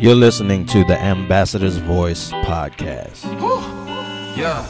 [0.00, 3.22] You're listening to the Ambassador's Voice podcast.
[4.34, 4.66] Yeah.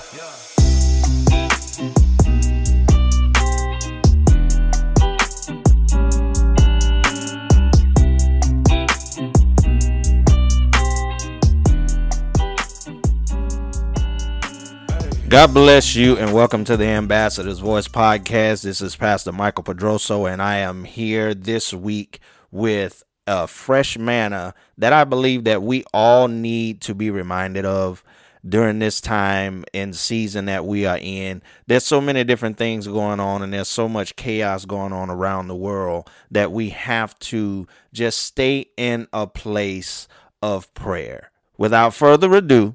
[15.28, 18.64] God bless you and welcome to the Ambassador's Voice podcast.
[18.64, 22.18] This is Pastor Michael Pedroso, and I am here this week
[22.50, 28.02] with a fresh manna that I believe that we all need to be reminded of
[28.46, 31.40] during this time and season that we are in.
[31.68, 35.46] There's so many different things going on and there's so much chaos going on around
[35.46, 40.08] the world that we have to just stay in a place
[40.42, 41.30] of prayer.
[41.56, 42.74] Without further ado,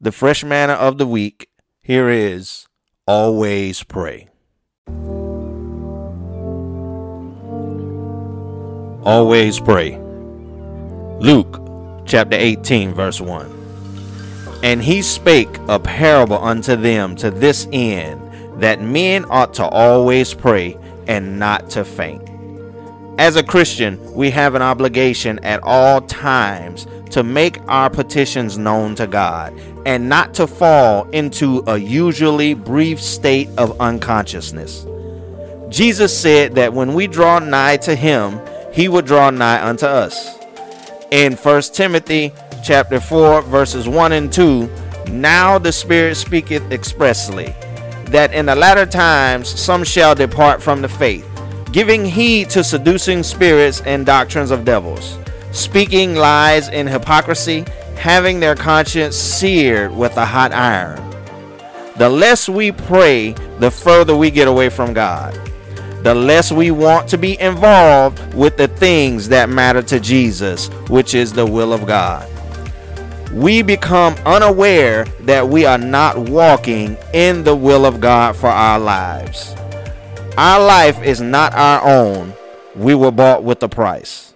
[0.00, 1.48] the fresh manna of the week
[1.80, 2.66] here is
[3.06, 4.28] always pray.
[9.06, 10.03] Always pray.
[11.20, 11.60] Luke
[12.06, 14.60] chapter 18, verse 1.
[14.62, 18.20] And he spake a parable unto them to this end,
[18.60, 22.22] that men ought to always pray and not to faint.
[23.18, 28.96] As a Christian, we have an obligation at all times to make our petitions known
[28.96, 29.56] to God
[29.86, 34.84] and not to fall into a usually brief state of unconsciousness.
[35.68, 38.40] Jesus said that when we draw nigh to him,
[38.72, 40.38] he would draw nigh unto us.
[41.14, 42.32] In 1 Timothy
[42.64, 44.68] chapter 4 verses 1 and 2,
[45.12, 47.54] now the Spirit speaketh expressly
[48.06, 51.24] that in the latter times some shall depart from the faith
[51.70, 55.16] giving heed to seducing spirits and doctrines of devils,
[55.52, 57.64] speaking lies in hypocrisy,
[57.96, 61.00] having their conscience seared with a hot iron.
[61.96, 65.38] The less we pray, the further we get away from God.
[66.04, 71.14] The less we want to be involved with the things that matter to Jesus, which
[71.14, 72.30] is the will of God.
[73.32, 78.78] We become unaware that we are not walking in the will of God for our
[78.78, 79.54] lives.
[80.36, 82.34] Our life is not our own.
[82.76, 84.34] We were bought with a price.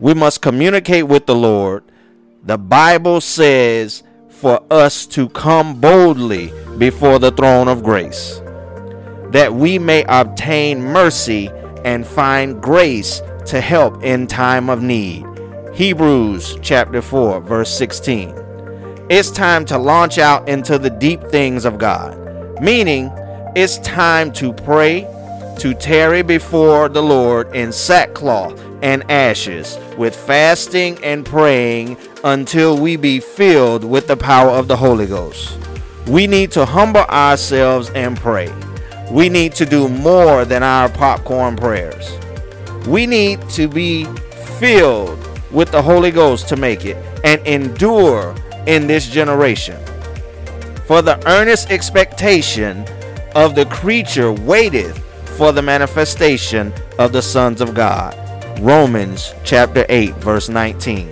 [0.00, 1.84] We must communicate with the Lord.
[2.42, 8.40] The Bible says for us to come boldly before the throne of grace,
[9.34, 11.50] that we may obtain mercy
[11.84, 15.26] and find grace to help in time of need.
[15.74, 18.32] Hebrews chapter 4, verse 16.
[19.10, 22.16] It's time to launch out into the deep things of God,
[22.62, 23.10] meaning
[23.56, 25.00] it's time to pray
[25.58, 32.94] to tarry before the Lord in sackcloth and ashes, with fasting and praying until we
[32.94, 35.58] be filled with the power of the Holy Ghost.
[36.06, 38.52] We need to humble ourselves and pray.
[39.10, 42.18] We need to do more than our popcorn prayers.
[42.86, 44.04] We need to be
[44.58, 45.18] filled
[45.50, 48.34] with the Holy Ghost to make it and endure
[48.66, 49.78] in this generation.
[50.86, 52.84] For the earnest expectation
[53.34, 54.98] of the creature waiteth
[55.36, 58.18] for the manifestation of the sons of God.
[58.60, 61.10] Romans chapter 8, verse 19.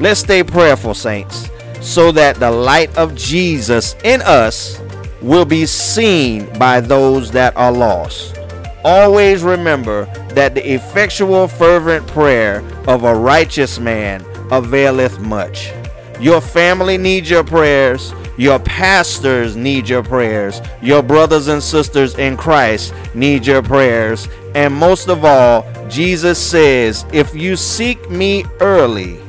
[0.00, 1.50] Let's stay prayerful, saints,
[1.80, 4.80] so that the light of Jesus in us
[5.22, 8.36] will be seen by those that are lost.
[8.84, 15.72] Always remember that the effectual, fervent prayer of a righteous man availeth much.
[16.20, 18.12] Your family needs your prayers.
[18.36, 20.60] Your pastors need your prayers.
[20.80, 24.28] Your brothers and sisters in Christ need your prayers.
[24.54, 29.20] And most of all, Jesus says, If you seek me early,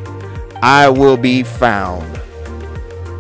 [0.61, 2.22] I will be found.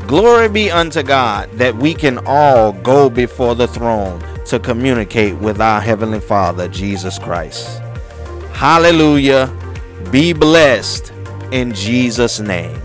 [0.07, 5.61] Glory be unto God that we can all go before the throne to communicate with
[5.61, 7.79] our Heavenly Father, Jesus Christ.
[8.51, 9.49] Hallelujah.
[10.11, 11.13] Be blessed
[11.51, 12.82] in Jesus' name.